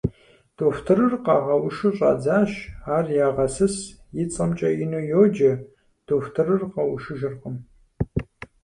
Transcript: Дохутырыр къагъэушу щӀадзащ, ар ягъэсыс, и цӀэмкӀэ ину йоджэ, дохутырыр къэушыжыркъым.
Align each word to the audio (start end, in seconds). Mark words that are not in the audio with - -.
Дохутырыр 0.57 1.13
къагъэушу 1.25 1.91
щӀадзащ, 1.97 2.51
ар 2.95 3.05
ягъэсыс, 3.27 3.75
и 4.21 4.23
цӀэмкӀэ 4.31 4.69
ину 4.83 5.01
йоджэ, 5.11 5.51
дохутырыр 6.05 6.61
къэушыжыркъым. 6.73 7.55